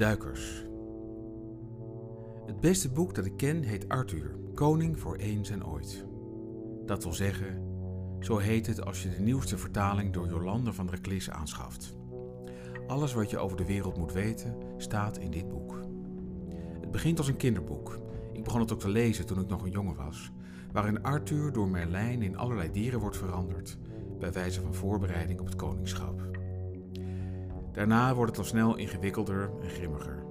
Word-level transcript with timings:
Duikers. 0.00 0.64
Het 2.46 2.60
beste 2.60 2.90
boek 2.90 3.14
dat 3.14 3.24
ik 3.24 3.36
ken 3.36 3.62
heet 3.62 3.88
Arthur, 3.88 4.34
Koning 4.54 4.98
voor 4.98 5.16
eens 5.16 5.50
en 5.50 5.66
ooit. 5.66 6.06
Dat 6.86 7.02
wil 7.02 7.12
zeggen, 7.12 7.62
zo 8.20 8.38
heet 8.38 8.66
het 8.66 8.84
als 8.84 9.02
je 9.02 9.10
de 9.10 9.22
nieuwste 9.22 9.58
vertaling 9.58 10.12
door 10.12 10.28
Jolande 10.28 10.72
van 10.72 10.86
der 10.86 11.00
Klis 11.00 11.30
aanschaft. 11.30 11.96
Alles 12.86 13.12
wat 13.12 13.30
je 13.30 13.38
over 13.38 13.56
de 13.56 13.64
wereld 13.64 13.96
moet 13.96 14.12
weten 14.12 14.56
staat 14.76 15.18
in 15.18 15.30
dit 15.30 15.48
boek. 15.48 15.80
Het 16.80 16.90
begint 16.90 17.18
als 17.18 17.28
een 17.28 17.36
kinderboek. 17.36 17.98
Ik 18.32 18.44
begon 18.44 18.60
het 18.60 18.72
ook 18.72 18.80
te 18.80 18.88
lezen 18.88 19.26
toen 19.26 19.40
ik 19.40 19.48
nog 19.48 19.62
een 19.62 19.70
jongen 19.70 19.96
was, 19.96 20.32
waarin 20.72 21.02
Arthur 21.02 21.52
door 21.52 21.68
Merlijn 21.68 22.22
in 22.22 22.36
allerlei 22.36 22.70
dieren 22.70 23.00
wordt 23.00 23.16
veranderd, 23.16 23.78
bij 24.18 24.32
wijze 24.32 24.60
van 24.60 24.74
voorbereiding 24.74 25.40
op 25.40 25.46
het 25.46 25.56
koningschap. 25.56 26.39
Daarna 27.72 28.14
wordt 28.14 28.30
het 28.30 28.40
al 28.40 28.46
snel 28.46 28.76
ingewikkelder 28.76 29.50
en 29.62 29.68
grimmiger. 29.68 30.24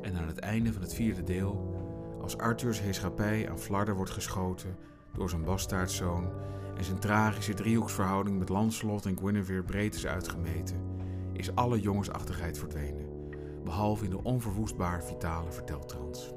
En 0.00 0.16
aan 0.16 0.26
het 0.26 0.38
einde 0.38 0.72
van 0.72 0.82
het 0.82 0.94
vierde 0.94 1.22
deel, 1.22 1.76
als 2.22 2.38
Arthurs 2.38 2.80
heerschappij 2.80 3.50
aan 3.50 3.58
flarden 3.58 3.94
wordt 3.94 4.10
geschoten 4.10 4.76
door 5.12 5.30
zijn 5.30 5.44
bastaardzoon 5.44 6.30
en 6.76 6.84
zijn 6.84 6.98
tragische 6.98 7.54
driehoeksverhouding 7.54 8.38
met 8.38 8.48
Lancelot 8.48 9.06
en 9.06 9.18
Guinevere 9.18 9.62
breed 9.62 9.94
is 9.94 10.06
uitgemeten, 10.06 10.80
is 11.32 11.54
alle 11.54 11.80
jongensachtigheid 11.80 12.58
verdwenen, 12.58 13.06
behalve 13.64 14.04
in 14.04 14.10
de 14.10 14.22
onverwoestbaar 14.22 15.04
vitale 15.04 15.52
verteltrans. 15.52 16.32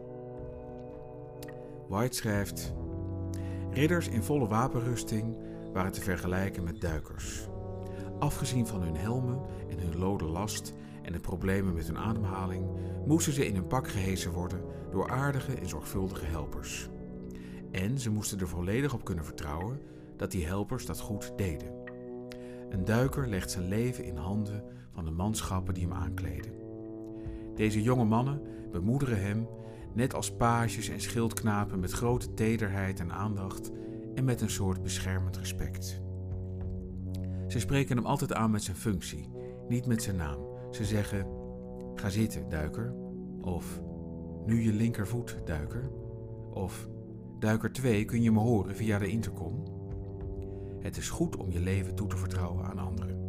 White 1.87 2.17
schrijft: 2.17 2.73
Ridders 3.71 4.07
in 4.07 4.23
volle 4.23 4.47
wapenrusting 4.47 5.35
waren 5.73 5.91
te 5.91 6.01
vergelijken 6.01 6.63
met 6.63 6.81
duikers. 6.81 7.47
Afgezien 8.21 8.67
van 8.67 8.81
hun 8.81 8.95
helmen 8.95 9.39
en 9.69 9.79
hun 9.79 9.97
lode 9.97 10.25
last 10.25 10.73
en 11.01 11.11
de 11.11 11.19
problemen 11.19 11.73
met 11.73 11.87
hun 11.87 11.97
ademhaling, 11.97 12.65
moesten 13.05 13.33
ze 13.33 13.47
in 13.47 13.55
hun 13.55 13.67
pak 13.67 13.87
gehesen 13.87 14.31
worden 14.31 14.61
door 14.91 15.09
aardige 15.09 15.53
en 15.53 15.69
zorgvuldige 15.69 16.25
helpers. 16.25 16.89
En 17.71 17.99
ze 17.99 18.09
moesten 18.09 18.39
er 18.39 18.47
volledig 18.47 18.93
op 18.93 19.03
kunnen 19.03 19.25
vertrouwen 19.25 19.81
dat 20.17 20.31
die 20.31 20.45
helpers 20.45 20.85
dat 20.85 20.99
goed 20.99 21.33
deden. 21.35 21.73
Een 22.69 22.85
duiker 22.85 23.27
legt 23.27 23.51
zijn 23.51 23.67
leven 23.67 24.03
in 24.03 24.17
handen 24.17 24.63
van 24.91 25.05
de 25.05 25.11
manschappen 25.11 25.73
die 25.73 25.83
hem 25.83 25.93
aankleden. 25.93 26.51
Deze 27.55 27.81
jonge 27.81 28.05
mannen 28.05 28.41
bemoederen 28.71 29.21
hem, 29.21 29.47
net 29.93 30.13
als 30.13 30.35
pages 30.35 30.89
en 30.89 31.01
schildknapen, 31.01 31.79
met 31.79 31.91
grote 31.91 32.33
tederheid 32.33 32.99
en 32.99 33.11
aandacht 33.11 33.71
en 34.15 34.23
met 34.23 34.41
een 34.41 34.49
soort 34.49 34.83
beschermend 34.83 35.37
respect. 35.37 36.01
Ze 37.51 37.59
spreken 37.59 37.95
hem 37.95 38.05
altijd 38.05 38.33
aan 38.33 38.51
met 38.51 38.63
zijn 38.63 38.77
functie, 38.77 39.29
niet 39.67 39.85
met 39.85 40.03
zijn 40.03 40.15
naam. 40.15 40.39
Ze 40.69 40.85
zeggen: 40.85 41.27
Ga 41.95 42.09
zitten, 42.09 42.49
duiker. 42.49 42.93
Of 43.41 43.81
Nu 44.45 44.61
je 44.61 44.73
linkervoet, 44.73 45.37
duiker. 45.45 45.91
Of 46.53 46.87
Duiker 47.39 47.71
2, 47.71 48.05
kun 48.05 48.21
je 48.21 48.31
me 48.31 48.39
horen 48.39 48.75
via 48.75 48.99
de 48.99 49.07
intercom? 49.07 49.63
Het 50.79 50.97
is 50.97 51.09
goed 51.09 51.37
om 51.37 51.51
je 51.51 51.59
leven 51.59 51.95
toe 51.95 52.07
te 52.07 52.17
vertrouwen 52.17 52.65
aan 52.65 52.79
anderen. 52.79 53.19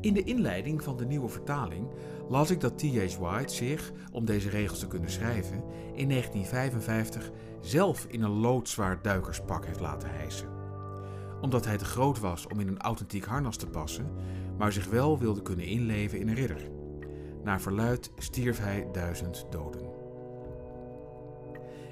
In 0.00 0.14
de 0.14 0.22
inleiding 0.22 0.82
van 0.82 0.96
de 0.96 1.06
nieuwe 1.06 1.28
vertaling 1.28 1.88
las 2.28 2.50
ik 2.50 2.60
dat 2.60 2.78
T.H. 2.78 3.16
White 3.18 3.54
zich, 3.54 3.92
om 4.12 4.24
deze 4.24 4.48
regels 4.48 4.78
te 4.78 4.86
kunnen 4.86 5.10
schrijven, 5.10 5.64
in 5.94 6.08
1955 6.08 7.30
zelf 7.60 8.06
in 8.08 8.22
een 8.22 8.40
loodzwaar 8.40 9.02
duikerspak 9.02 9.66
heeft 9.66 9.80
laten 9.80 10.10
hijsen. 10.10 10.55
Omdat 11.46 11.64
hij 11.64 11.76
te 11.76 11.84
groot 11.84 12.20
was 12.20 12.46
om 12.46 12.60
in 12.60 12.68
een 12.68 12.80
authentiek 12.80 13.24
harnas 13.24 13.56
te 13.56 13.66
passen, 13.66 14.10
maar 14.58 14.72
zich 14.72 14.88
wel 14.88 15.18
wilde 15.18 15.42
kunnen 15.42 15.66
inleven 15.66 16.18
in 16.18 16.28
een 16.28 16.34
ridder. 16.34 16.70
Naar 17.44 17.60
verluid 17.60 18.10
stierf 18.16 18.58
hij 18.58 18.88
duizend 18.92 19.46
doden. 19.50 19.90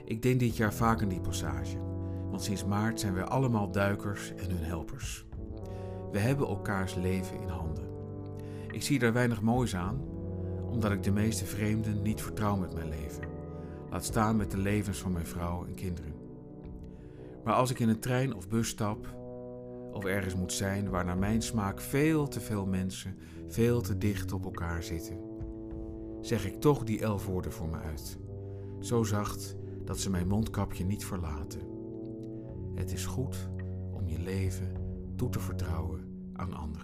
Ik 0.04 0.22
denk 0.22 0.40
dit 0.40 0.56
jaar 0.56 0.72
vaak 0.72 1.02
aan 1.02 1.08
die 1.08 1.20
passage, 1.20 1.76
want 2.30 2.42
sinds 2.42 2.64
maart 2.64 3.00
zijn 3.00 3.14
wij 3.14 3.24
allemaal 3.24 3.70
duikers 3.70 4.32
en 4.34 4.50
hun 4.50 4.64
helpers. 4.64 5.26
We 6.12 6.18
hebben 6.18 6.46
elkaars 6.46 6.94
leven 6.94 7.40
in 7.40 7.48
handen. 7.48 7.88
Ik 8.70 8.82
zie 8.82 8.98
daar 8.98 9.12
weinig 9.12 9.42
moois 9.42 9.76
aan, 9.76 10.00
omdat 10.70 10.92
ik 10.92 11.02
de 11.02 11.12
meeste 11.12 11.44
vreemden 11.44 12.02
niet 12.02 12.22
vertrouw 12.22 12.56
met 12.56 12.74
mijn 12.74 12.88
leven. 12.88 13.28
Laat 13.90 14.04
staan 14.04 14.36
met 14.36 14.50
de 14.50 14.58
levens 14.58 14.98
van 14.98 15.12
mijn 15.12 15.26
vrouw 15.26 15.64
en 15.66 15.74
kinderen. 15.74 16.14
Maar 17.44 17.54
als 17.54 17.70
ik 17.70 17.78
in 17.78 17.88
een 17.88 18.00
trein 18.00 18.34
of 18.34 18.48
bus 18.48 18.68
stap, 18.68 19.22
of 19.94 20.04
ergens 20.04 20.34
moet 20.34 20.52
zijn 20.52 20.90
waar 20.90 21.04
naar 21.04 21.18
mijn 21.18 21.42
smaak 21.42 21.80
veel 21.80 22.28
te 22.28 22.40
veel 22.40 22.66
mensen 22.66 23.16
veel 23.48 23.80
te 23.80 23.98
dicht 23.98 24.32
op 24.32 24.44
elkaar 24.44 24.82
zitten, 24.82 25.18
zeg 26.20 26.46
ik 26.46 26.60
toch 26.60 26.84
die 26.84 27.00
elf 27.00 27.26
woorden 27.26 27.52
voor 27.52 27.68
me 27.68 27.76
uit. 27.76 28.18
Zo 28.80 29.02
zacht 29.02 29.56
dat 29.84 29.98
ze 29.98 30.10
mijn 30.10 30.28
mondkapje 30.28 30.84
niet 30.84 31.04
verlaten. 31.04 31.60
Het 32.74 32.92
is 32.92 33.06
goed 33.06 33.48
om 33.92 34.08
je 34.08 34.18
leven 34.18 34.72
toe 35.16 35.28
te 35.28 35.40
vertrouwen 35.40 36.30
aan 36.32 36.54
anderen. 36.54 36.83